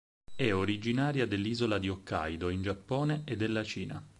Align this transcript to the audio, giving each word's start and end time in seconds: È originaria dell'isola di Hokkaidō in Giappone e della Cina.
È 0.35 0.51
originaria 0.51 1.27
dell'isola 1.27 1.77
di 1.77 1.87
Hokkaidō 1.87 2.49
in 2.49 2.63
Giappone 2.63 3.21
e 3.23 3.35
della 3.35 3.63
Cina. 3.63 4.03